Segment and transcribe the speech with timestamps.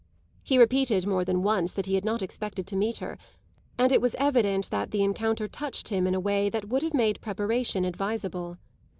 [0.41, 3.19] He repeated more than once that he had not expected to meet her,
[3.77, 6.95] and it was evident that the encounter touched him in a way that would have
[6.95, 8.57] made preparation advisable.